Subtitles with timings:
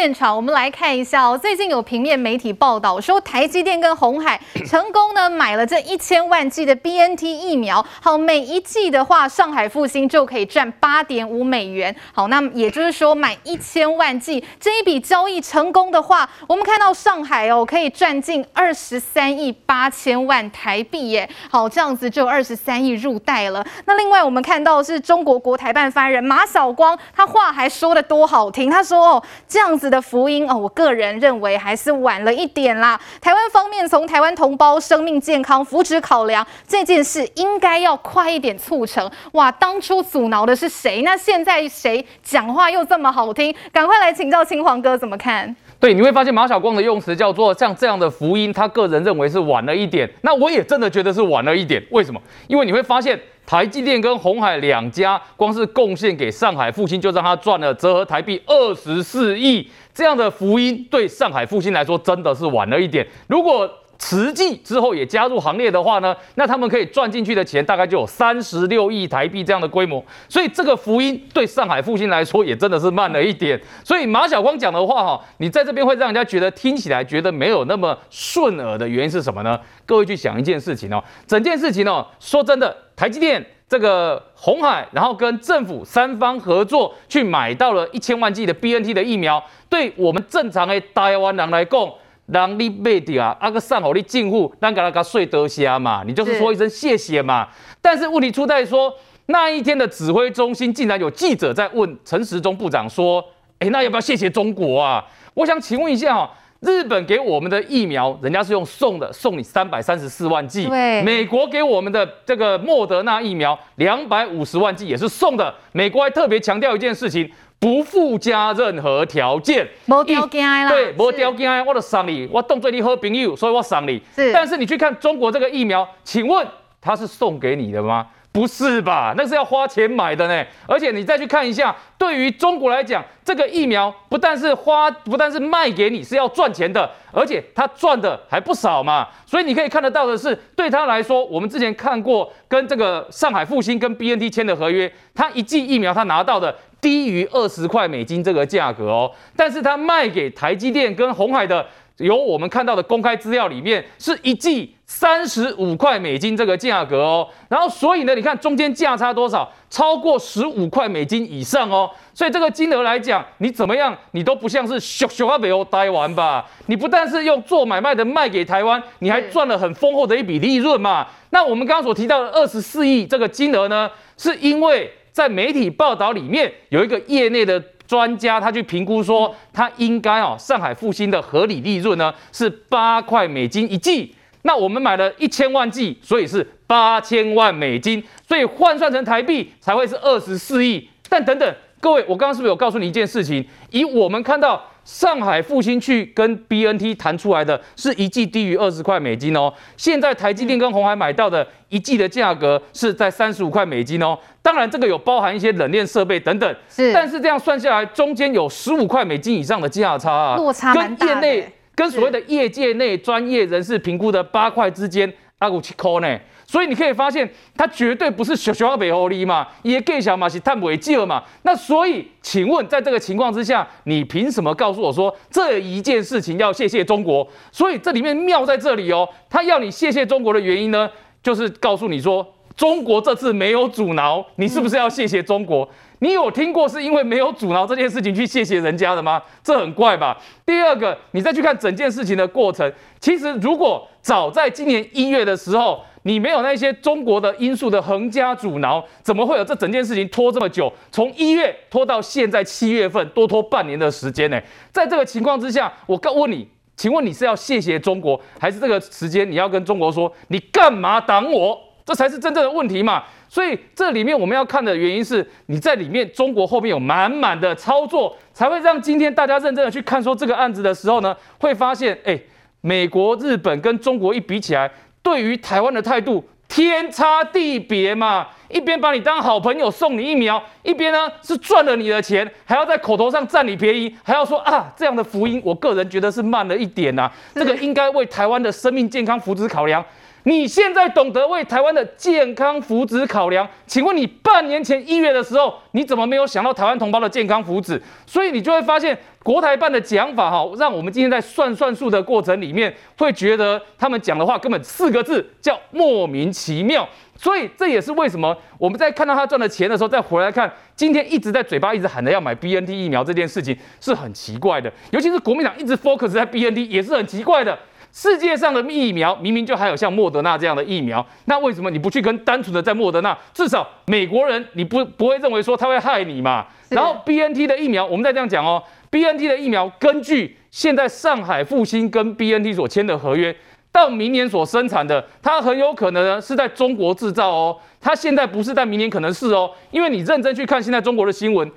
[0.00, 1.36] 现场，我们来看一下哦。
[1.36, 7.84] 最近有平面媒体报道说，台积电跟鸿海成功呢买了这一千万剂的 BNT 疫苗。
[8.00, 11.94] 好，每一剂的话，上海复兴就可以赚八点五美元。
[12.14, 21.28] 好，那也就是说，买一千万剂这一笔交易成功的话，我们看到上海哦可以赚进二十三亿八千万台币耶。
[21.50, 23.62] 好，这样子就二十三亿入袋了。
[23.84, 32.98] 那另外我们看到是中国国台办发言人马晓光，他话还说的多好听，他说哦，这样子的福音哦，我个人认为还是晚了一点啦。
[33.20, 39.10] 台湾方面从台湾同胞生命健康福祉考量，这件事应该要快一点促成。
[39.32, 41.02] 哇，当初阻挠的是谁？
[41.02, 43.54] 那现在谁讲话又这么好听？
[43.72, 45.54] 赶快来请教青黄哥怎么看？
[45.80, 50.08] 对，你会发现马晓光的用词叫做像这样的福音，他个人认为是晚了一点。
[50.20, 51.82] 那我也真的觉得是晚了一点。
[51.90, 52.20] 为什么？
[52.46, 53.18] 因为你会发现。
[53.46, 59.68] 台积电跟红海两家，光是贡献给上海复兴，就让他赚了折合台币二十四亿。
[59.92, 63.04] 这样的福音对上海复兴来说，真的是晚了一点。
[63.26, 63.68] 如果
[64.00, 70.02] 慈济之后也加入行列的话呢，那他们可以赚进去的钱大概就有三十六亿台币这样的规模。
[70.26, 73.60] 所以这个福音对上海复兴来说也真的是慢了一点。
[73.84, 79.60] 所以马晓光讲的话哈，你在这边会让人家觉得听起来觉得没有那么顺耳的原因是什么呢？
[79.84, 91.86] 各位去想一件事情哦，整件事情哦，说真的，台积电这个鸿海，然后跟政府三方合作去买到了一千万剂的 BNT 的疫苗，对我们正常的台湾人来讲。
[92.32, 97.44] 让你买掉啊，阿个上好你进户，让给他个税得下嘛，你就是说一声谢谢嘛。
[97.44, 98.92] 是但是问题出在说，
[99.26, 103.24] 那一天的指挥中心竟然有记者在问陈时中部长说，
[103.58, 105.04] 哎，那要不要谢谢中国啊？
[105.34, 106.28] 我想请问一下哦，
[106.60, 110.66] 日本给我们的疫苗，人家是用送的，送你三百三十四万剂。
[110.66, 115.54] 对，美国给我们的这个莫德纳疫苗两百五十万剂也是送的。
[115.72, 117.30] 美国还特别强调一件事情。
[117.60, 124.02] 不附加任何条件，无条件啦，对，无条件，是我都送你，我当做你好朋友，所以我送你。
[124.16, 126.46] 是，但是你去看中国这个疫苗，请问
[126.80, 128.06] 它是送给你的吗？
[128.32, 129.12] 不是吧？
[129.16, 130.46] 那是要花钱买的呢。
[130.66, 139.08] 而且你再去看一下，对于中国来讲，这个疫苗不但是花，不但是卖给你是要赚钱的，而且他赚的还不少嘛。
[139.26, 151.66] 所以你可以看得到的是，对他来说，我们之前看过跟这个上海复星跟 BNT 签的合约，他一剂疫苗他拿到的低于二十块美金这个价格哦，但是他卖给台积电跟鸿海的。
[152.00, 159.50] 由我们看到的公开资料里面，是一季三十五块美金这个价格哦，然后所以呢，你看中间价差多少？
[159.68, 166.44] 超过十五块美金以上哦，所以这个金额来讲，你怎么样，你都不像是小小阿北欧台湾吧？
[166.66, 171.06] 你不但是用做买卖的卖给台湾，你还赚了很丰厚的一笔利润嘛？
[171.30, 177.62] 那我们刚刚所提到的二十四亿这个金额呢，是因为在媒体报道里面有一个业内的。
[177.90, 184.14] 专家他去评估说，他应该哦，上海复星的合理利润呢是八块美金一剂。
[184.42, 190.88] 那我们买了一千万剂，所以是八千万美金，所以换算成台币才会是二十四亿。
[191.08, 193.44] 但等等，各位，我刚刚是不是有告诉你一件事情？
[193.70, 194.64] 以我们看到。
[194.90, 199.52] 上海复星去跟 BNT 谈出来的是一季低于二十块美金哦。
[199.76, 204.18] 现在台积电跟鸿海买到的一季的价格是在三十五块美金哦。
[204.42, 206.56] 当然，这个有包含一些冷链设备等等。
[206.68, 210.74] 是，但是这样算下来，中间有十五块美金以上的价差啊，落差。
[210.74, 216.18] 跟业内、跟所谓的业界内专业人士评估的八块之间，阿古七抠呢。
[216.46, 221.22] 所以你可以发现，它绝对不是小小北欧里嘛，也更小嘛，是碳尾剂了嘛。
[221.42, 227.24] 那所以，请问，在这个情况之下，你凭什么告诉我说这一件事情要谢谢中国？
[227.52, 230.90] 所以这里面妙在这里哦，他要你谢谢中国的原因呢，
[231.22, 232.26] 就是告诉你说，
[232.56, 235.68] 中国这次没有阻挠，你是不是要谢谢中国？
[236.00, 239.22] 你有听过是因为没有阻挠这件事情去谢谢人家的吗？
[239.44, 240.20] 这很怪吧。
[240.44, 250.72] 第二个，你再去看整件事情的过程，其实如果早在今年一月的时候，你没有那些中国的因素的横加阻挠，怎么会有这整件事情拖这么久？
[250.90, 254.40] 从一月拖到现在七月份，多拖半年的时间呢？
[254.72, 261.58] 在这个情况之下，我告问你，请问你是要谢谢中国，还是这个时间你要跟中国说你干嘛挡我？
[261.84, 263.02] 这才是真正的问题嘛？
[263.28, 272.16] 所以这里面我们要看的原因是，你在里面中国后面有满满的操作，才会让今天大家认真的去看说这个案子的时候呢，会发现，哎，
[272.60, 274.70] 美国、日本跟中国一比起来。
[275.02, 287.12] 对于台湾的态度天差地别嘛，一边把你当好朋友送你疫苗，一边呢是赚了你的钱，还要在口头上占你便宜，还要说啊这样的福音，我个人觉得是慢了一点呐、啊。
[287.34, 289.82] 这个应该为台湾的生命健康福祉考量。
[290.24, 297.80] 你现在懂得为台湾的健康福祉考量，请问你半年前一月的时候，你怎么没有想到台湾同胞的健康福祉？
[298.06, 306.86] 所以你就会发现国台办的讲法哈，让我们今天在算算数的过程里面，会觉得他们讲的话根本四个字叫莫名其妙。
[307.16, 317.58] 所以这也是为什么我们在看到他赚了钱的时候，再回来看今天一直在嘴巴一直喊着要买 BNT 疫苗这件事情是很奇怪的，尤其是国民党一直 focus 在 BNT 也是很奇怪的。
[317.92, 323.16] 世界上的疫苗明明就还有像莫德纳这样的疫苗，那为什么你不去跟单纯的在莫德纳？
[323.34, 326.46] 至少美国人你不不会认为说他会害你嘛？
[326.68, 333.34] 然后 BNT 的疫苗，我们再这样讲哦，BNT 的疫苗根据现在上海复兴跟 BNT 所签的合约，
[333.72, 337.58] 到明年所生产的，它很有可能呢是在中国制造哦。
[337.80, 341.50] 它现在不是，但明年可能是哦，因为你认真去看现在中国的新闻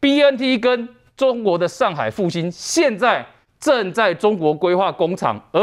[0.00, 3.26] ，BNT 跟中国的上海复兴现在。
[3.62, 5.60] 正在中国规划工厂，而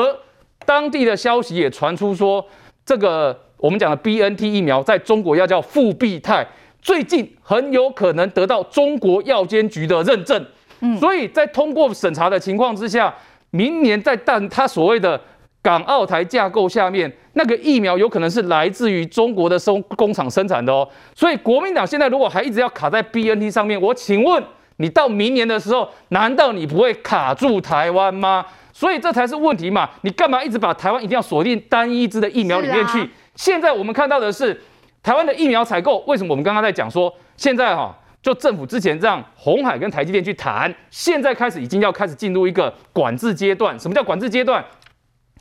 [0.65, 2.43] 当地的消息也传出说，
[2.85, 6.47] 这个我们讲的 BNT 疫苗在中国要叫复必泰，
[6.81, 10.45] 最近很有可能得到中国药监局的认证。
[10.79, 13.13] 嗯，所以在通过审查的情况之下，
[13.49, 15.19] 明年在但他所谓的
[15.61, 20.87] 港澳台架构下面，那个疫苗有可能是来自于中国的生工厂生产的哦。
[21.13, 24.41] 所以国民党现在如果还一直要卡在 BNT 上面，我请问。
[24.79, 28.45] 你到明年的时候，难道你不会卡住台湾吗？
[28.73, 29.89] 所以这才是问题嘛！
[30.01, 33.09] 你干嘛一直把台湾一定要锁定单一支的疫苗里面去？
[33.35, 34.57] 现在我们看到的是
[35.03, 43.77] 台湾的疫苗采购，为什么我们刚刚在讲说，现在哈，就政府之前让红海跟台积电去谈，现在开始已经要开始进入一个管制阶段。
[43.77, 44.63] 什么叫管制阶段？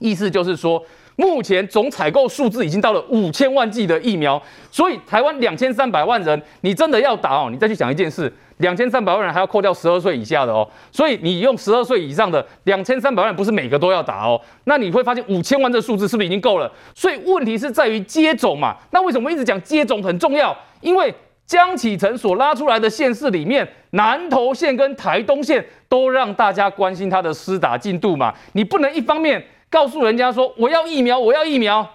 [0.01, 0.85] 意思就是说，
[1.19, 8.33] 目前总采购数字已经到了五千万剂的疫苗，所以台湾两千三百万人，你真的要打哦，你再去想一件事。
[8.59, 16.71] 两千三百万人还要扣掉十二岁以下的哦，所以你用十二岁以上的两千三百万不是每个都要打哦，那你会发现五千万这数字是不是已经够了？
[16.95, 18.77] 所以问题是在于接种嘛。
[18.91, 20.57] 那为什么一直讲接种很重要？
[20.81, 21.13] 因为
[21.47, 28.35] 江启臣所拉出来的县市里面，南投县跟台东县都让大家关心他的施打进度嘛。
[28.55, 31.87] 你不能一方面告诉人家说我要疫苗，我要疫苗。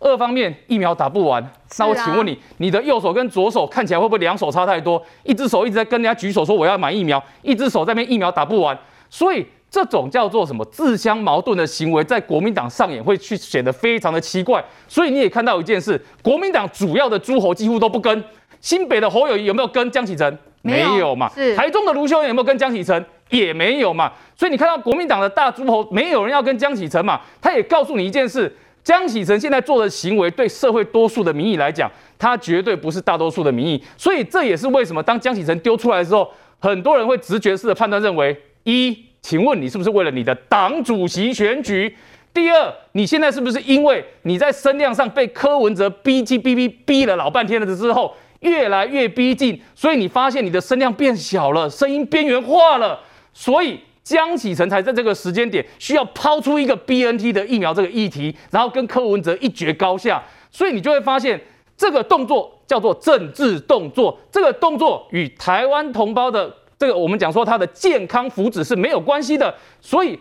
[0.00, 1.44] 二方面疫苗打不完，
[1.76, 5.04] 那我请问你，你的右手跟左手看起来会不会两手差太多？
[5.24, 8.78] 一只手一直在跟人家举手说我要买疫苗，一只手在那边疫苗打不完，
[9.10, 14.64] 所以这种叫做什么自相矛盾的行为，在国民党上演会去显得非常的奇怪。
[14.86, 18.24] 所以你也看到一件事，国民党主要的诸侯几乎都不跟，
[18.60, 20.38] 新北的侯友谊有没有跟江启臣？
[20.62, 21.28] 没有嘛。
[21.34, 23.04] 是台中的卢秀燕有没有跟江启臣？
[23.30, 24.12] 也没有嘛。
[24.36, 27.20] 所以你看到国民党的大诸侯，没有人要跟江启臣嘛。
[27.40, 28.54] 他也告诉你一件事。
[28.84, 33.84] 江启臣现在做的行为，对社会多数的民意来讲，他绝对不是大多数的民意。
[33.98, 38.34] 所以这也是为什么当江启臣丢出来的时候，很多人会直觉式的判断认为：
[38.64, 41.94] 一，请问你是不是为了你的党主席选举？
[42.32, 53.00] 第二，你现在是不是因为你在声量上被柯文哲逼逼逼逼逼了老半天了之后，越来越逼近，所以你发现你的声量变小了，声音边缘化了，
[53.38, 53.78] 所以。
[54.08, 61.38] 江启臣才在这个时间点需要抛出一个 BNT 的疫苗这个议题，然后跟柯文哲一决高下，所以你就会发现
[61.76, 69.54] 这个动作叫做政治动作，这个动作与台湾同胞的这个我们讲说他的健康福祉是没有关系的。
[69.82, 70.18] 所以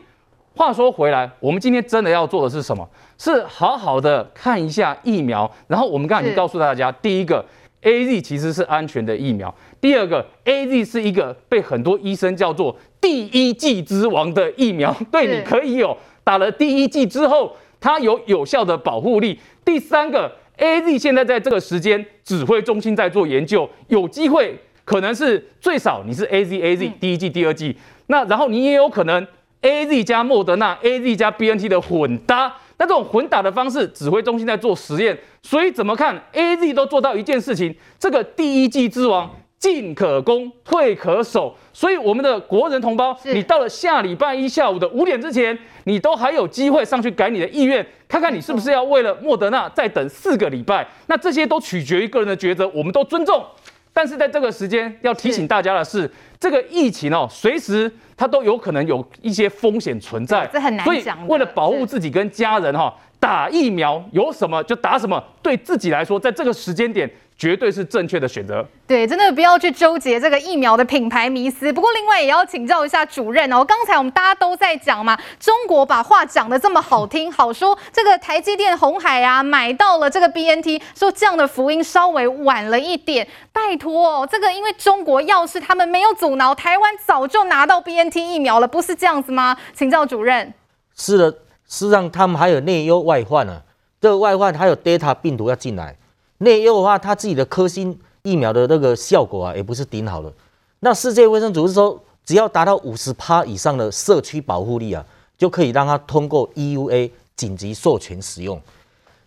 [0.54, 2.86] 话说回来，我们今天真的要做的是什么？
[3.18, 7.46] 是好好的看一下疫苗，然后我们刚才已经告诉大家，第一个
[7.84, 12.76] AZ 其实是安全的疫苗，第二个 AZ 是一个被很多医生叫做。
[13.08, 19.40] 第一剂之王的疫苗， 对，你可以有打了第一剂之后，它有有效的保护力。
[19.64, 27.74] 第三个，AZ 现在在这个时间指挥中心在做研究，有机会可能是最少你是 AZ AZ 第一剂第二剂，
[28.08, 29.26] 那然后你也有可能
[29.62, 39.34] AZ 加莫德纳 AZ 加 BNT 的混搭，那这种混打的方式，指挥中心在做实验，所以怎么看 AZ 都做到一件事情，这个第一剂之王。
[39.60, 50.88] 进可攻，退可守，所以我们的国人同胞，你到了下礼拜一下午的五点之前，你都还有机会上去改你的意愿，看看你是不是要为了莫德纳再等四个礼拜。
[51.08, 53.44] 那这些都取决于个人的抉择，我们都尊重。
[53.92, 56.08] 但是在这个时间要提醒大家的是，
[56.40, 61.18] 这个疫情哦，随时它都有可能有一些风险存在，这很难讲。
[61.18, 67.10] 所以为了保护自己跟家人哈，打疫苗有什么就打什么，对自己来说，在这个时间点。
[67.40, 68.68] 绝对是正确的选择。
[68.88, 71.72] 对，真的不要去纠结这个疫苗的品牌迷思。
[71.72, 73.64] 不过，另外也要请教一下主任哦。
[73.64, 83.28] 刚才我们大家都在讲嘛，中国把话讲得这么好听，好说这个台积电、红海啊买到了这个 BNT，说这样的福音稍微晚了一点。
[83.54, 89.56] 拜托哦，这个因为中国要是他们没有阻挠，台湾早就拿到 BNT 疫苗了，不是这样子吗？
[89.74, 90.54] 请教主任。
[90.94, 93.64] 是的，事实上他们还有内忧外患呢、啊。
[94.02, 95.96] 这个外患还有 Delta 病毒要进来，
[96.40, 100.34] 内忧的话，他自己的科兴疫苗的那个效果啊，也不是顶好的。
[100.82, 105.06] 那世界卫生组织说，只要达到五十趴以上的社区保护力啊，
[105.38, 108.62] 就可以让它通过 EUA 紧急授权使用。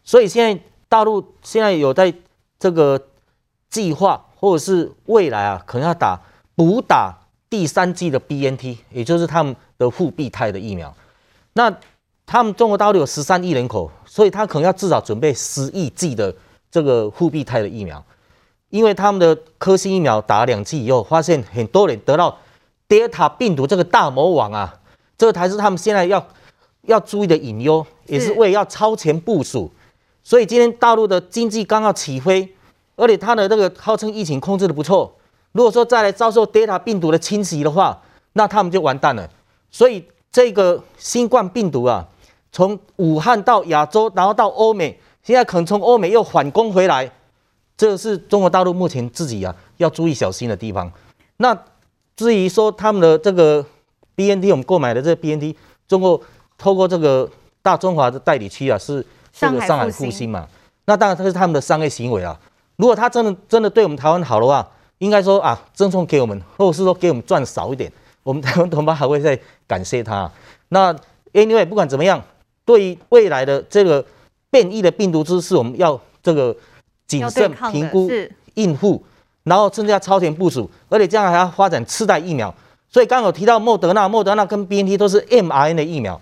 [0.05, 2.13] 所以现在大陆现在有在
[2.59, 3.01] 这个
[3.71, 6.21] 计划，或者是未来啊，可能要打
[6.61, 10.95] 补打第三剂的 BNT，也就是他们的复必泰的疫苗。
[11.55, 11.75] 那
[12.27, 16.35] 他们中国大陆有十三亿人口，所以他可能要至少准备十亿剂的
[16.71, 18.05] 这个复必泰的疫苗，
[18.69, 22.37] 因为他们的科兴疫苗打了两剂以后，发现很多人得到
[22.87, 24.81] 德尔塔病毒这个大魔王啊，
[25.17, 26.23] 这个才是他们现在要
[26.83, 29.73] 要注意的隐忧，也是为要超前部署。
[30.23, 32.55] 所以今天大陆的经济刚要起飞，
[32.97, 35.17] 而且它的这个号称疫情控制的不错，
[35.53, 38.01] 如果说再来遭受德尔塔病毒的侵袭的话，
[38.35, 39.29] 那他们就完蛋了。
[39.71, 42.07] 所以这个新冠病毒啊。
[42.53, 47.09] 从武汉到亚洲，然后到欧美，现在可能从欧美又反攻回来，
[47.77, 50.91] 这是中国大陆目前自己啊要注意小心的地方。
[51.37, 51.57] 那
[52.17, 53.65] 至于说他们的这个
[54.17, 55.55] BNT，我们购买的这个 BNT，
[55.87, 56.21] 中国
[56.59, 57.31] 透过这个
[57.63, 60.49] 大中华的代理区啊，是这个上海复兴嘛？
[60.87, 62.37] 那当然这是他们的商业行为啊。
[62.75, 64.69] 如果他真的真的对我们台湾好的话，
[65.01, 67.93] 应该说啊赠送给我们，或者是说给我们赚少一点，
[68.23, 70.31] 我们 台湾同胞还会再感谢他。
[70.69, 70.95] 那
[71.35, 72.23] anyway 不管怎么样。
[72.63, 74.05] 对于未来的这个
[74.49, 76.55] 变异的病毒株是，我们要这个
[77.09, 78.09] 谨慎评估、
[78.55, 79.03] 应付，
[79.43, 82.55] 然后甚至要超前部署，而且将来还要发展次代疫苗。
[82.89, 86.21] 所以刚刚有提到莫德纳，莫德纳跟 BNT 都是 mRNA 的疫苗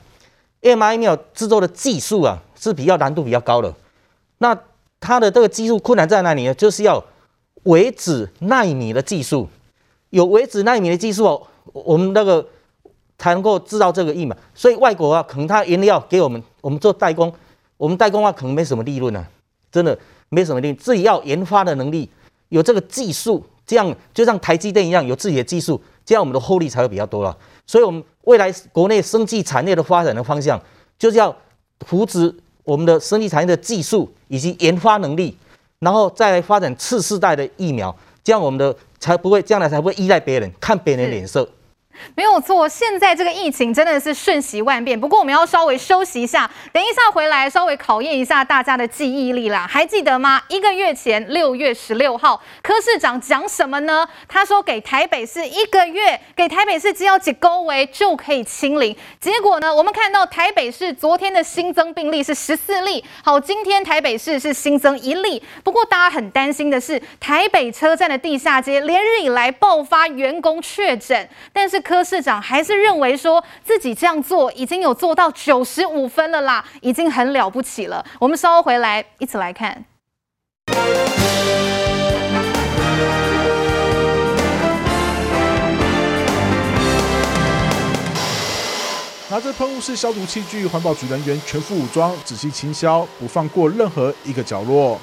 [0.63, 3.75] ，mRNA 疫苗制作的技术啊是比较难度比较高的。
[4.39, 4.57] 那
[5.01, 6.55] 它的这个技术困难在哪里呢？
[6.55, 7.05] 就是要
[7.65, 9.49] 微子纳米的技术，
[10.11, 12.47] 有微子纳米的技术哦，我们那个。
[13.21, 17.35] 才能够制造这个疫苗，所以外国啊，可能他原料给我们，我们做代工，
[17.77, 19.27] 我们代工的话可能没什么利润呢、啊，
[19.73, 19.99] 真的
[20.29, 20.77] 没什么利润。
[20.77, 22.09] 自己要研发的能力，
[22.51, 27.37] 有这个技术，这样就像台积电一样，有自己的技术，这样我们的获利才会比较多了。
[27.67, 30.63] 所以，我们未来国内生技产业的发展的方向，
[30.97, 31.37] 就是要
[31.81, 35.37] 扶持我们的生技产业的技术以及研发能力，
[35.81, 37.95] 然后再来发展次世代的疫苗，
[38.25, 41.49] 这样我们的才不会将来才不会依赖别人，看别人脸色。
[42.15, 44.99] 没有错，现在这个疫情真的是瞬息万变。
[44.99, 49.67] 不过我们要稍微休息一下，等一下回来稍微考验一下大家的记忆力啦。
[49.69, 50.41] 还记得吗？
[50.49, 54.07] 一个月前六月十六号，柯市长讲什么呢？
[54.29, 58.97] 他说给台北市一个月，给台北市只要几高维就可以清零。
[59.19, 65.43] 结果呢，我们看到台北市昨天的新增病例是十四例，好，今天台北市是新增一例。
[65.65, 71.79] 不过大家很担心的是，台北车站的地下街连日以来爆发员工确诊，但是。
[71.89, 78.05] 柯市长还是认为说自己这样做已经有做到九十五分了啦，已经很了不起了。
[78.19, 79.87] 我们稍后回来一起来看。
[89.31, 95.01] 拿着喷雾式消毒器具，环保局人员全副武装，仔细清消，不放过任何一个角落。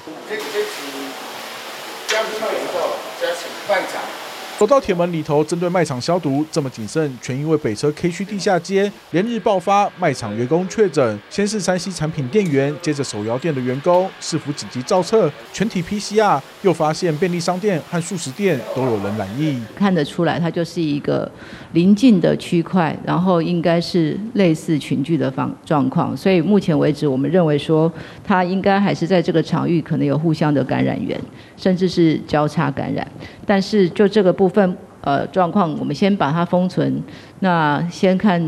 [4.58, 19.60] 走到铁门里头，针对卖场消毒这么谨慎，全因为北车 K 区地下街连日爆发卖场员工确诊，先是山西产品店员，接着手摇店的员工，市府紧急照册，全体 PCR，又发现便利商店和素食店都有人染疫。
[19.74, 21.30] 看得出来，它就是一个
[21.72, 27.92] 临近的区块，然后应该是类似群聚的方状况，所以目前为止，我们认为说，
[28.24, 31.20] 它应该还是在这个场域可能有互相的感染源，
[31.58, 33.06] 甚至是交叉感染。
[33.44, 37.02] 但是就这个部部分呃状况，我们先把它封存。
[37.40, 38.40] 那先看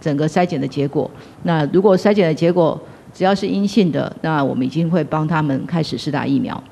[0.00, 1.10] 整个筛检的结果。
[1.42, 2.80] 那如果筛检的结果
[3.12, 6.62] 只要是阴性的，那我们已经会帮他们开始施打疫苗。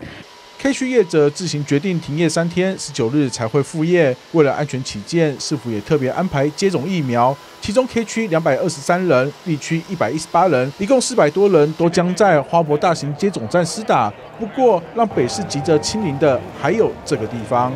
[0.59, 4.15] K 区业者自行决定停业三天，十九日才会复业。
[4.33, 7.35] 为了安全起见，市府也特别安排接种疫苗。
[7.61, 14.13] 其中 K 区两百二十三人，绿区一百一十八人，一共四百多人都将在花博大型接种站施打。
[14.39, 17.73] 不过，让北市急着清零的还有这个地方。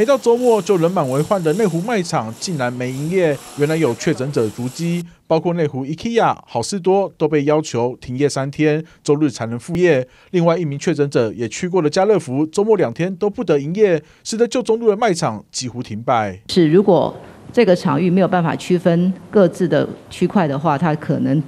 [0.00, 10.08] 每到周末就人满为患的内湖卖场竟然没营业，原来有确诊者足迹，包括内湖 IKEA、好事多都被要求停业三天，周日才能复业。
[10.30, 16.40] 另外一名确诊者也去过了家乐福，周末两天都不得营业，使得旧中路的卖场几乎停摆。
[16.48, 17.14] 是如果
[17.52, 21.42] 这个场域没有办法区分各自的区块的话，它可能。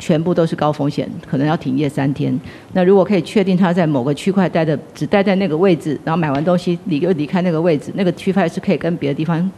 [0.00, 2.36] 全部都是高风险，可能要停业三天。
[2.72, 9.48] 那如果可以确定他在某个区块待的，只待在那个位置，然后买完东西离又离开那个位置，那个区块是可以跟别的地方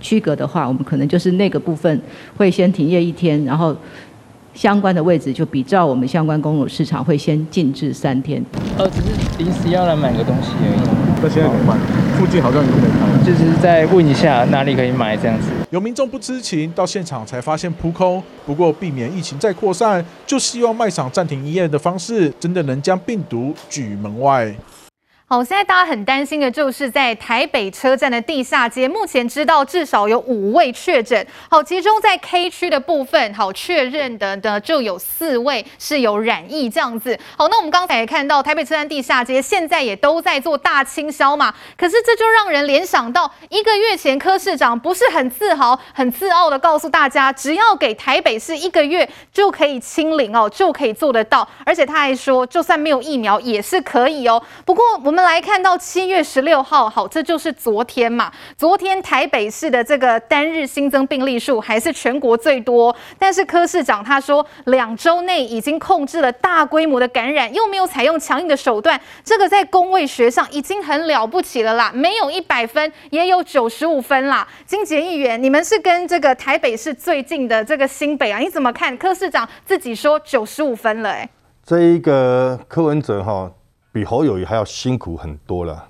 [0.00, 1.98] 区隔的话，我们可能就是那个部分
[2.36, 3.74] 会先停业一天，然后
[4.54, 8.44] 相关的位置就比照我们相关公有市场会先静置三天。
[8.78, 11.22] 呃，只是临时要来买个东西而已。
[11.22, 11.78] 那现在怎么办？
[12.18, 13.24] 附近好像有没开。
[13.24, 15.46] 就是再问一下哪里可以买这样子。
[15.70, 24.52] 有民众不知情到现场才发现扑空，不过避免疫情再扩散，就希望卖场暂停营业的方式，真的能将病毒拒门外。
[25.32, 31.26] 好，现在大家很担心的就是在台北车站的地下街，目前知道至少有五位确诊。
[31.48, 37.18] 好，其中在 K 区的部分，好确认的呢就有四位是有染疫这样子。
[37.34, 54.42] 好，那我们刚才也看到台北车站地下街现在也都在做大清消嘛，可是这就让人联想到一个月前柯市长不是很自豪、很自傲的告诉大家，只要给台北市一个月就可以清零哦，就可以做得到，而且他还说就算没有疫苗也是可以哦。
[54.66, 55.21] 不过我们。
[55.22, 58.30] 来看到七月十六号，好，这就是昨天嘛。
[58.56, 71.90] 昨天台北市的这个单日新增病例数还是全国最多，但是柯市长他说，两周内已经控制了大规模的感染，又没有采用强硬的手段，这个在公卫学上已经很了不起了啦。
[71.94, 74.46] 没有一百分，也有九十五分啦。
[74.66, 78.96] 金杰议员，你们是跟这个台北市最近的这个新北啊，你怎么看？
[78.98, 81.28] 柯市长自己说九十五分了，欸，哎，
[81.64, 83.50] 这一个柯文哲哈。
[83.92, 85.84] 比侯友谊还要辛苦很多了，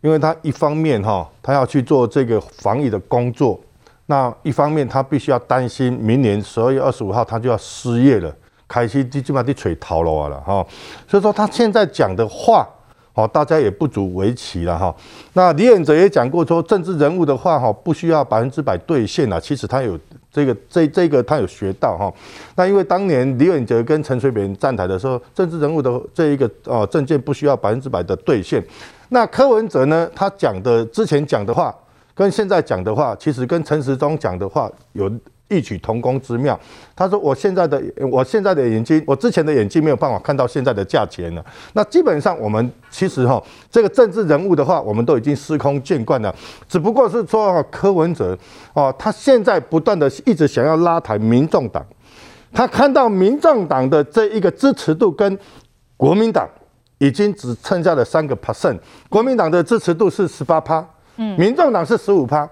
[0.00, 3.60] 因为他一方面哈，他要去做这个防疫的工作，
[4.06, 8.34] 那一方面他必须要担心明年十二月二十五号他就要失业了，
[8.66, 10.66] 开始基本上就垂头路了哈，
[11.06, 12.68] 所以说他现在讲的话。
[13.16, 14.92] 好，大家也不足为奇了哈。
[15.34, 19.38] 那李远哲也讲过说，政治人物的话哈，不需要百分之百兑现啊。
[19.38, 19.96] 其实他有
[20.32, 22.12] 这个这这个他有学到哈。
[22.56, 28.60] 那因为当年李远哲跟陈水扁站台的时候，政治人物的这一个哦证件不需要百分之百的兑现。
[29.10, 31.72] 那柯文哲呢，他讲的之前讲的话，
[32.16, 35.08] 跟现在讲的话，其实跟陈时中讲的话有。
[35.48, 36.58] 异曲同工之妙。
[36.96, 41.44] 他说：“我现在的我现在的眼睛，我之前的眼睛没有办法看到现在的价钱了。
[41.74, 46.34] 那基本上我们其实哈，这个政治人物的话，我们都已经司空见惯了。
[46.68, 48.36] 只不过是说柯文哲
[48.72, 51.84] 哦，他现在不断的一直想要拉抬民众党。
[52.52, 55.38] 他看到民众党的这一个支持度跟
[55.96, 56.48] 国民党
[56.98, 58.78] 已经只剩下了三个 percent，
[59.08, 62.48] 国民党的支持度是十八趴，嗯，民众党是十五趴，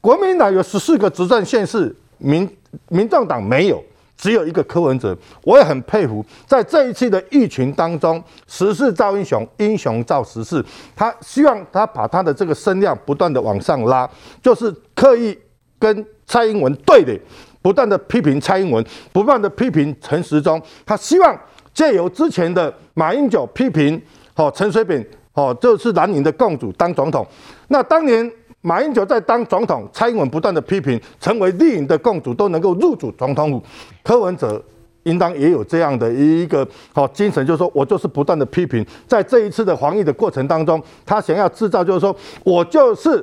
[0.00, 2.48] 国民党有十四个执政县市。”民
[2.88, 3.82] 民众党没有，
[4.16, 10.64] 只有一个柯文哲，我也很佩服，在这一次的疫情当中，时势造英雄，英雄造时势，
[10.96, 14.08] 他希望他把他的这个声量不断的往上拉，
[14.42, 15.38] 就是刻意
[15.78, 17.20] 跟蔡英文对垒，
[17.60, 21.38] 不断的批评蔡英文，不断的批评陈时中，他希望
[21.72, 24.00] 借由之前的马英九批评
[24.36, 27.26] 哦陈水扁哦，就是蓝营的共主当总统，
[27.68, 28.30] 那当年。
[28.66, 33.62] 马英九在当总统，蔡英文不断的批评，成为绿营的共主都能够入主总统府。
[34.02, 34.60] 柯文哲
[35.02, 43.22] 应当也有这样的一个好精神，就是说我就是不断的批评，在这一次的防疫的过程当中，他想要制造就是说我就是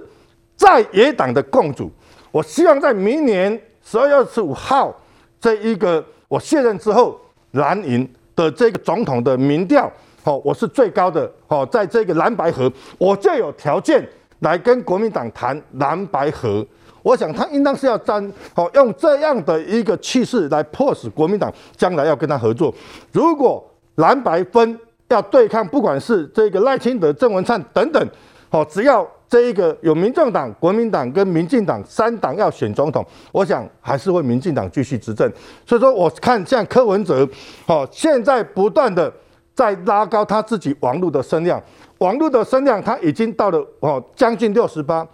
[0.56, 1.92] 在野党的共主。
[2.30, 4.96] 我希望在明年十二月二十五号
[5.40, 7.20] 这一个我卸任之后，
[7.54, 14.08] 蓝营的这个总统的民调，好，我是最高的，好，在这个蓝白河，我就有条件。
[14.42, 16.66] 来跟国民党谈蓝白合，
[17.02, 22.74] 我想他应当是要站好，用这样的一个气势来迫使国民党将来要跟他合作。
[23.12, 23.64] 如果
[23.96, 28.08] 蓝白分要对抗，不管是这个赖清德、郑文灿等等，
[28.50, 35.32] 好，只要这一个有民众党、国民党跟民进党三党要选总统，我想还是会民进党继续执政。
[35.66, 37.28] 所以说，我看像柯文哲，
[37.68, 39.14] 好，现在不断的
[39.54, 41.62] 在拉高他自己网络的声量。
[42.02, 45.08] 网络的声量，它已经到了哦，将近六十八。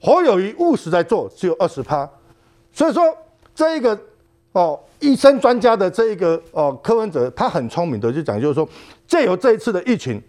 [0.00, 2.08] 侯友宜务实在做，只有二十趴。
[2.72, 3.04] 所以说，
[3.54, 3.96] 这一个
[4.50, 8.68] 哦，医生专家的这一个哦，柯文哲，他很聪明的就讲，就是说，
[9.06, 10.20] 借由这一次的疫情，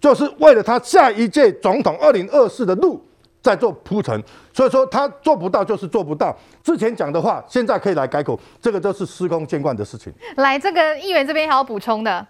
[0.00, 3.00] 就是为了他下一届总统二零二四的路
[3.40, 4.20] 在做铺陈。
[4.52, 6.36] 所以说，他做不到就是做不到。
[6.64, 10.12] 之前讲的话，现在可以来改口，这个都是司空见惯的事情。
[10.38, 12.26] 来，这个议员这边还要补充的。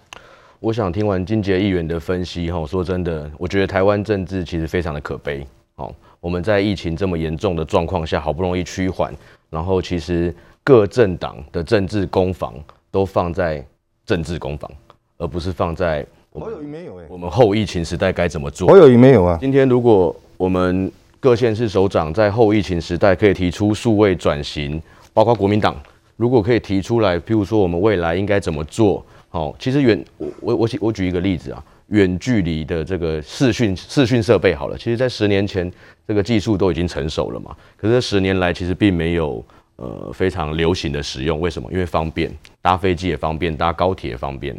[0.59, 5.47] 我想听完金杰议员的分析，哈，说真的，我觉得台湾政治其实非常的可悲。
[5.77, 9.15] 哦，我们在疫情这么严重的状况下，好不容易趋缓，
[9.51, 12.55] 然后其实各政党的政治攻防
[12.91, 13.65] 都放在
[14.07, 14.71] 政治攻防，
[15.19, 18.67] 而不是放在我们没有我们后疫情时代该怎么做。
[18.69, 19.37] 我有没有啊？
[19.39, 20.91] 今天如果我们
[21.21, 24.81] 各县市首长在后疫情时代可以提出数位转型，
[25.13, 25.77] 包括国民党，
[26.17, 29.05] 如果可以提出来，譬如说我们未来应该怎么做？
[29.37, 35.71] 哦，其实远我我我我举一个例子啊，远距离的这个视讯视讯设备好了，其实在十年前
[36.09, 37.55] 这个技术都已经成熟了嘛。
[37.77, 39.45] 可是这十年来其实并没有
[39.77, 41.71] 呃非常流行的使用，为什么？
[41.71, 44.57] 因为方便，搭飞机也方便，搭高铁也方便，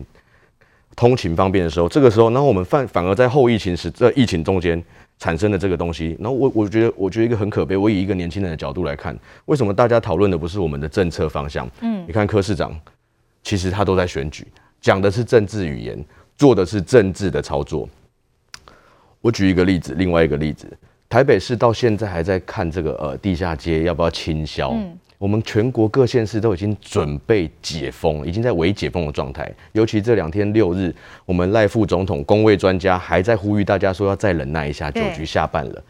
[0.96, 4.82] 通勤方便的时候，这个时候，然后我们反反而在后疫情时，在疫情中间
[5.18, 7.76] 产生的这个东西，然后我我觉得，我觉得一个很可悲。
[7.76, 11.68] 我以一个年轻人的角度来看，为什么大家讨论的不是我们的政策方向？
[11.82, 12.80] 嗯，你看柯市长，
[13.44, 14.46] 其实他都在选举，
[14.82, 16.04] 讲的是政治语言，
[16.36, 17.88] 做的是政治的操作。
[19.22, 20.68] 我举一个例子，另外一个例子，
[21.10, 24.72] 台北市到现在还在看这个呃地下街要不要清消。
[24.72, 29.52] 嗯我们全国各县市都已经准备解封，已经在微解封的状态。
[29.72, 30.94] 尤其这两天六日，
[31.26, 35.84] 我们赖副总统、公卫专家还在呼吁大家说要再忍耐一下，酒局下半了。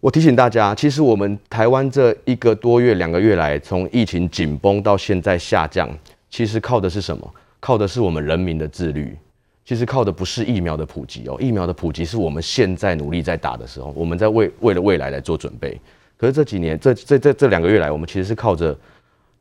[0.00, 5.86] 我提醒大家，其实我们台湾这一个多月、两个月来，从疫情紧绷到现在下降，
[6.30, 7.34] 其实靠的是什么？
[7.60, 9.16] 靠的是我们人民的自律。
[9.64, 15.78] 其实靠的不是疫苗的普及哦，疫苗的普及是我们现在努力在打的时候，我们在为为了未来来做准备。
[16.16, 18.74] 可是这几年，这这这这两个月来，我们其实是靠着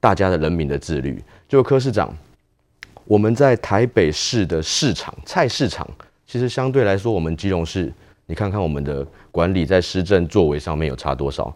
[0.01, 1.23] 大家的人民的自律。
[1.47, 2.13] 就柯市长，
[3.05, 5.87] 我们在台北市的市场菜市场，
[6.25, 7.89] 其实相对来说，我们基隆市，
[8.25, 11.55] 你看看我们的管理在施政作为上面有差多少？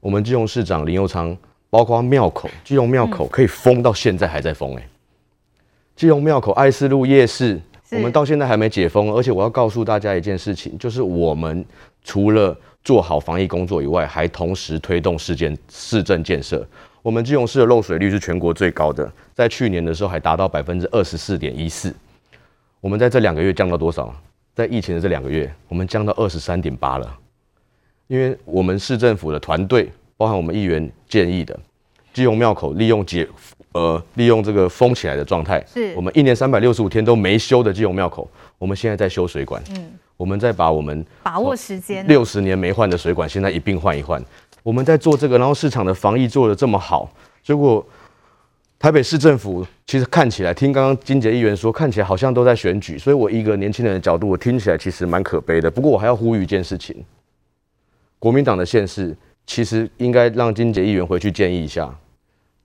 [0.00, 1.36] 我们基隆市长林佑昌，
[1.68, 4.82] 包括庙口，基隆庙口可以封到现在还在封诶。
[5.96, 7.58] 基隆庙口爱思路夜市，
[7.90, 11.64] 我们到现在还没解封，而且我要告诉大家一件事情，就是我们
[12.04, 12.54] 除了
[12.84, 16.68] 做好防疫工作以外，还同时推动市建市政建设。
[17.00, 21.94] 我们基隆市的漏水率是全国最高的，在去年的时候还达到百分之二十四点一四。
[22.82, 24.14] 我们在这两个月降到多少？
[24.54, 27.18] 在疫情的这两个月，我们降到二十三点八了。
[28.06, 31.58] 因为我们市政府的团队，包含我们议员建议的，
[32.16, 33.28] 基隆庙口利用解
[33.72, 38.26] 呃利用这个封起来的状态，是我们一年三百六十五天都没修的基隆庙口，
[38.56, 39.62] 我们现在在修水管。
[39.72, 39.90] 嗯。
[40.16, 44.18] 我们再把我们把握时间六十年没换的水管，现在一并换一换。
[44.62, 47.06] 我们在做这个，然后市场的防疫做的这么好，
[47.42, 47.86] 结果
[48.78, 52.96] 台北市政府其实看起来，听刚刚金杰议员说，看起来好像都在选举。
[52.96, 55.70] 所以我一个年轻人的角度，我听起来其实蛮可悲的。
[55.70, 56.96] 不过我还要呼吁一件事情：
[58.18, 59.14] 国民党的县市
[59.46, 61.94] 其实应该让金杰议员回去建议一下，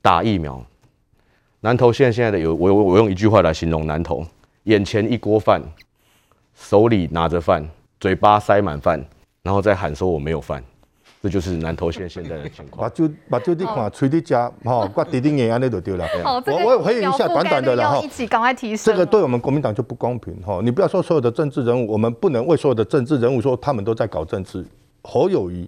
[0.01, 0.63] 打疫苗。
[1.61, 4.25] 南投县现在的有我我用一句话来形容南投：
[4.63, 5.61] 眼前一锅饭。
[6.53, 7.65] 手里拿着饭，
[7.99, 9.03] 嘴巴塞满饭，
[9.41, 10.61] 然后再喊说我没有饭，
[11.23, 12.87] 这就是南投县现在的情况。
[12.87, 16.05] 把酒把酒滴看，吹滴加，哈，挂滴滴眼安那就对了。
[16.23, 18.01] 好，我我回应一下短短的了哈。
[18.03, 18.93] 一起赶快提升。
[18.93, 20.59] 这个对我们国民党就不公平哈！
[20.61, 24.63] 你不要说所有的政治人物，我们不能为所有的政治人物说他们都在搞政治。
[25.03, 25.67] 侯友宜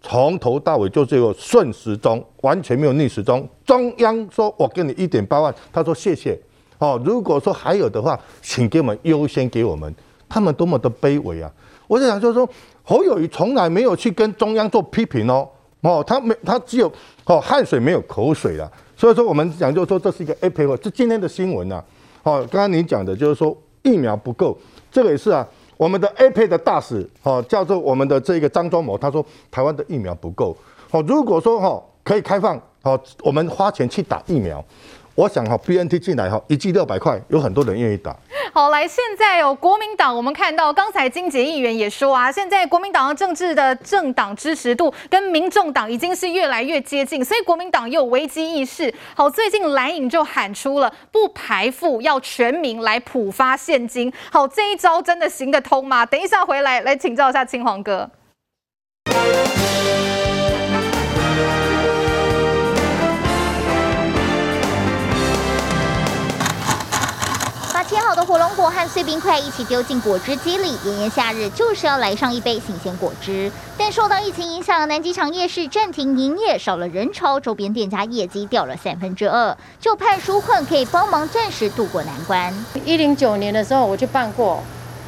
[0.00, 3.48] 从头到尾就只有顺时钟，完全没有逆时钟。
[3.64, 6.38] 中央说我给你一点八万，他说谢谢。
[6.78, 9.94] 哦，如果说还有的话，请给我们优先给我们。
[10.32, 11.50] 他们多么的卑微啊！
[11.88, 12.48] 我就想就是说，
[12.84, 15.48] 侯友谊从来没有去跟中央做批评哦，
[15.80, 16.86] 哦，他没，他只有
[17.24, 18.70] 哦汗水没有口水了。
[18.96, 21.82] 所以说我们讲就是说这是一个 A 配合，这今天的新闻呐，
[22.22, 24.56] 哦，刚刚您讲的就是说疫苗不够，
[24.92, 25.44] 这个也是啊，
[25.80, 30.54] 我们的 A 配的大使哦叫做我们的这个张忠谋，他说台湾的疫苗不够，
[30.90, 34.62] 哦，如果说哈可以开放，哦，我们花钱去打疫苗。
[35.14, 38.14] 我想哈，BNT 进来哈，一剂六百块，有很多人愿意打。
[38.52, 48.92] 好，来，现在有，国民党，我们看到刚才金杰议员也说啊，现在国民党的政治的政党支持度跟民众党已经是越来越接近，所以国民党又有危机意识。
[49.14, 54.12] 好，最近蓝营就喊出了不排富，要全民来普发现金。
[54.32, 56.04] 好，这一招真的行得通吗？
[56.04, 58.10] 等一下回来来请教一下青黄哥。
[68.10, 73.48] 切好的火龙果和碎冰块一起丢进果汁机里，炎炎夏日就是要来上一杯新鲜果汁。
[73.78, 79.56] 但受到疫情影响，南机场夜市暂停营业，少了人潮，周边店家业绩掉了三分之二。
[79.78, 82.52] 就盼纾困可以帮忙暂时渡过难关。
[82.84, 84.60] 一零九年的时候我去办过，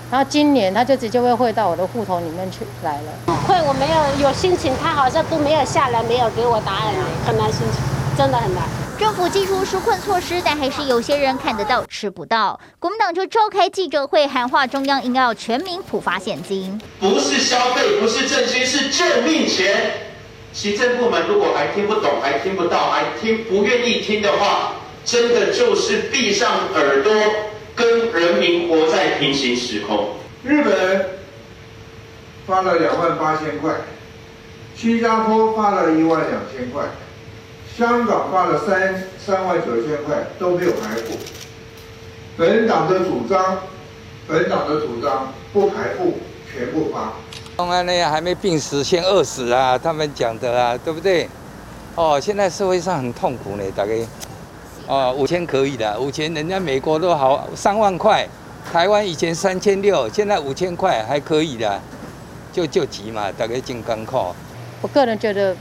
[0.09, 3.35] 然后今年他就直接会汇到我的户头里面去来了。
[3.49, 6.95] 会，我没有有心情，他好像都没有下来，没有给我答案，
[7.27, 7.83] 很难心情，
[8.17, 8.63] 真的很难。
[9.03, 12.61] 政府祭出纾困措施，但还是有些人看得到吃不到。
[12.79, 19.93] 国民党就召开记者会，喊话中央应该要全民普发现金，不是消费，不是振兴，是救命钱。
[20.53, 27.13] 行政部门如果还听不懂，还听不到，还听不愿意听的话，真的就是闭上耳朵，
[27.75, 30.11] 跟人民活在平行时空。
[30.45, 31.07] 日本
[32.47, 33.75] 发了两万八千块，
[34.77, 36.85] 新加坡发了一万两千块。
[37.77, 41.17] 香港发了三三万九千块都没有排付，
[42.37, 43.59] 本党的主张，
[44.29, 46.19] 本党的主张不排付，
[46.53, 47.15] 全部发。
[47.57, 51.29] 公安呢还没病死先饿死啊，他们讲的啊，对不对？
[51.95, 53.93] 哦，现在社会上很痛苦呢，大概
[54.87, 58.29] 哦，五千可以的，五千人家美国都好三万块，
[58.71, 61.81] 台湾以前三千六，现在五千块还可以的，
[62.53, 64.35] 就就急嘛，大概进港口。
[64.81, 65.55] 我个人觉得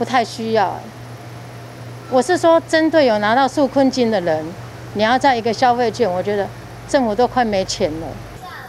[0.00, 0.74] 不太需要。
[2.10, 4.42] 我是说，针对有拿到纾困金的人，
[4.94, 6.48] 你要在一个消费券，我觉得
[6.88, 8.06] 政府都快没钱了。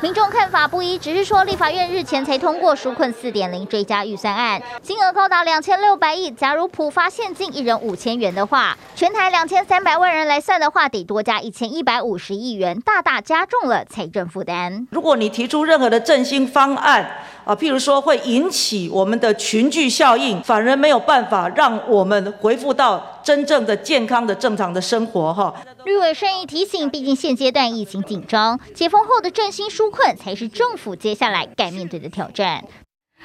[0.01, 6.29] 民众看法不一，只是说立法院日前才通过纾困四点零追加预算案，金额高达两千六百亿。
[6.31, 14.85] 假如普发现金一人五千元的话，全台两千三百万人来算的话，得多加一千一百五十亿元，大大加重了财政负担。
[14.91, 17.09] 如果你提出任何的振兴方案，
[17.43, 25.53] 啊，譬如说会引起我们的群聚效应，反而没有办法让我们恢复到真正的健康的正常的生活，哈。
[25.85, 32.63] 绿委善意提醒，毕竟现阶段疫情紧张，解封后的振兴纾困才是政府接下来该面对的挑战。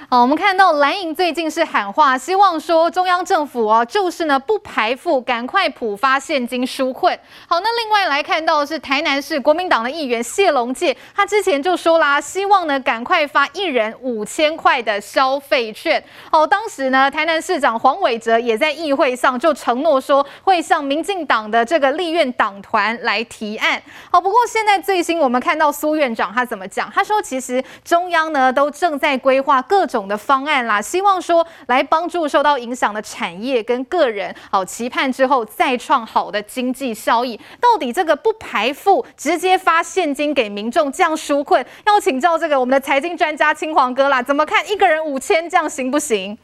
[0.08, 7.18] 好，我们看到蓝营最近是喊话，希望说中央政府哦，就是呢不排富，赶快普发现金纾困。
[7.48, 16.02] 好，那另外来看到是台南市国民党的议员谢龙介，他之前就说啦，希望呢赶快发一人五千块的消费券。
[16.30, 23.82] 好，当时呢台南市长黄伟哲也在议会上就承诺说会向民进党的这个立院党团来提案。
[24.12, 26.88] 好，不过现在最新我们看到苏院长他怎么讲？
[26.94, 30.06] 他说其实中央呢都正在规划各种。
[30.06, 37.36] 的方案啦，希望说来帮助受到影响的产业跟个人，好期盼之后再创好的经济效益。
[37.60, 46.36] 到底这个不排富，直接发现金给民众这样纾困，要请教这个我们的财经专家青黄哥啦，怎么看一个人五千这样行不行？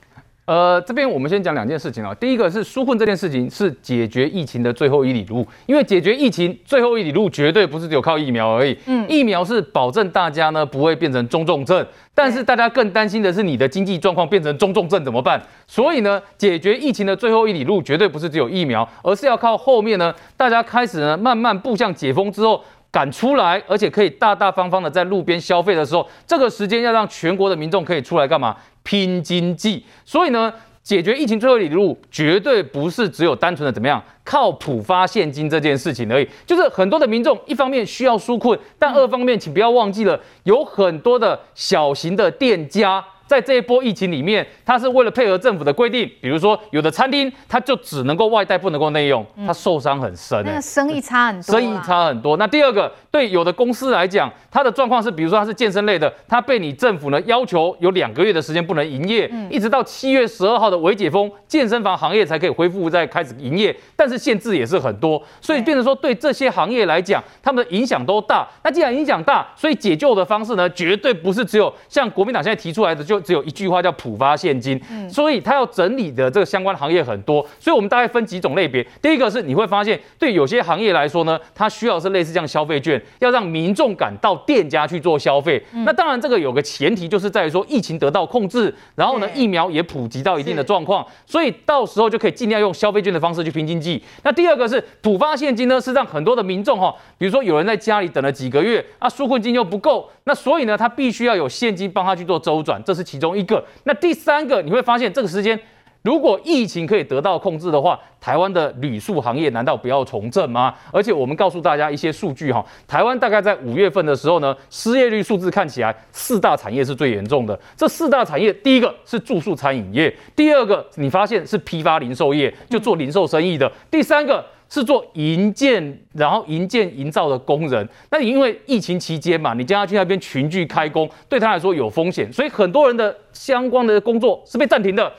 [0.45, 2.13] 呃，这边我们先讲两件事情啊。
[2.15, 8.77] 第一个是纾困这件事情是解决疫情的最后一里路，因为解决疫情最后一里路绝对不是只有靠疫苗而已。
[8.87, 15.41] 嗯，疫苗是保证大家呢不会变成中重症，但是大家更担心的是你的经济状况变成中重症怎么办？
[15.69, 28.55] 所以呢，解决疫情的最后一里路绝对不是只有疫苗，而是要靠后面呢大家开始呢慢慢步向解封之后赶出来，而且可以大大方方的在路边消费的时候，这个时间要让全国的民众可以出来干嘛？
[28.83, 36.29] 拼经济，所以呢，解决疫情最后一里路绝对不是只有单纯的怎么样靠普发现金这件事情而已。
[36.47, 43.05] 就是很多的民众一方面需要纾困，但二方面请不要忘记了，有很多的小型的店家。
[43.33, 52.37] 在这一波疫情里面，它是为了配合政府的规定，比如说有的餐厅，它就只能够外带，不能够内用，它受伤很深，欸，那个生意差很多，生意差很多。
[52.37, 68.47] 那第二个，对有的公司来讲，它的状况是，比如说它是健身类的，它被你政府呢要求有两个月的时间不能营业，嗯，一直到七月十二号的微解封，健身房行业才可以恢复再开始营业，但是限制也是很多，所以变成说对这些行业来讲，他们的影响都大。
[68.63, 73.22] 那既然影响大，所以解救的方式呢，绝对不是只有像国民党现在提出来的就。
[73.23, 78.87] 只有一句话叫普发现金，所以他要整理的这个相关行业很多，所以我们大概分几种类别。
[79.01, 85.63] 第一个是你会发现，对有些行业来说呢，它需要是类似这样消费券，要让民众赶到店家去做消费。
[85.85, 94.03] 那当然这个有个前提，就是在于说疫情得到控制，然后呢疫苗也普及到一定的状况，所以到时候就可以尽量用消费券的方式去拼经济。
[94.23, 103.03] 那第二个是普发现金呢，是让很多的民众哈，比如说有人在家里等了几个月啊，纾困金又不够，那所以呢他必须要有现金帮他去做周转，这是。
[103.13, 105.59] 其中一个，那第三个你会发现，这个时间
[106.03, 110.75] 如果疫情可以得到控制的话，台湾的旅宿行业难道不要重振吗？
[110.91, 117.59] 而且我们告诉大家一些数据哈，台湾大概在五月份的时候呢，失业率数字看起来四大产业是最严重的。
[117.77, 124.43] 这四大产业，第一个是住宿餐饮业，第二个你发现是批发零售业，就做零售生意的，第三个。
[124.73, 127.87] 是做营建，然后营建营造的工人。
[128.11, 135.13] 那因为疫情期间嘛，你叫他去那边群聚开工，对他来说有风险，所以很多人的相关的工作是被暂停的。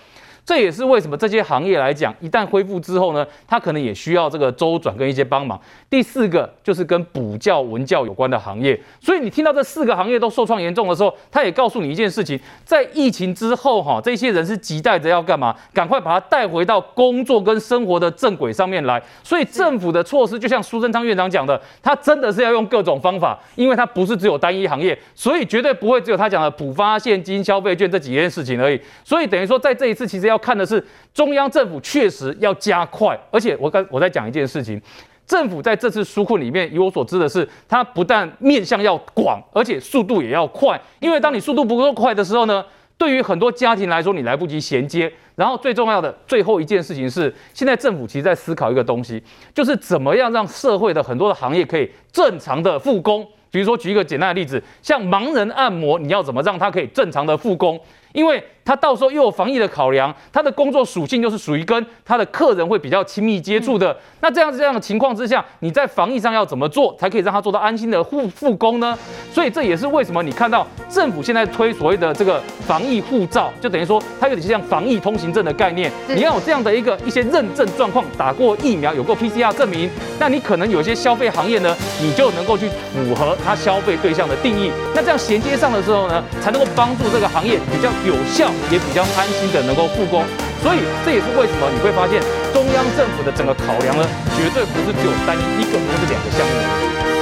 [0.45, 5.59] 这也是为什么这些行业来讲，一旦恢复之后呢，它可能也需要这个周转跟一些帮忙。
[5.89, 8.77] 第四个就是跟补教文教有关的行业。
[8.99, 15.55] 所以你听到这四个行业都受创严重的时候，他也告诉你一件事情：在疫情之后，哈，这些人是急待着要干嘛？
[15.73, 19.01] 赶快把他带回到工作跟生活的正轨上面来。
[19.23, 28.77] 所以政府的措施，就像苏贞昌院长讲的，他真的是要用各种方法，因为他不是只有单一行业，所以绝对不会只有他讲的补发现金、消费券这几件事情而已。
[29.05, 30.32] 所以等于说，在这一次其实要。
[30.33, 34.81] 要看的是中央政府确实要加快，而且我刚我在讲一件事情，
[35.27, 40.79] 政府在这次纾困里面，以我所知的是，它不但面向要广，而且速度也要快。
[40.99, 42.65] 因为当你速度不够快的时候呢，
[42.97, 45.11] 对于很多家庭来说，你来不及衔接。
[45.35, 49.21] 然后最重要的最后一件事情是，现在政府其实在思考一个东西，
[49.53, 53.25] 就是怎么样让社会的很多的行业可以正常的复工。
[53.49, 57.79] 比如说举一个简单的例子，像盲人按摩，你要怎么让他可以正常的复工？
[58.13, 63.95] 因为他到时候又有防疫的考量，他的工作属性就是属于跟他的客人会比较亲密接触的。
[64.21, 68.97] 那这样子这样的情况之下，你在防疫上要怎么做，才可以让他做到安心的复复工呢？
[69.33, 75.91] 所以这也是为什么你看到政府现在推所谓的这个防疫护照，就等于说它有点像防疫通行证的概念。
[76.07, 84.71] 你要有这样的一个一些认证状况，打过疫苗，有过 PCR 证明，那你可能有一些消费行业呢，你就能够去符合它消费对象的定义。
[84.95, 90.23] 那这样衔接上的时候呢，才能够帮助这个行业比较有效，也比较安心的能够复工。
[90.61, 92.21] 所以这也是为什么你会发现
[92.53, 94.03] 中央政府的整个考量呢，
[94.37, 97.12] 绝对不是只有单一一个或是两个项目。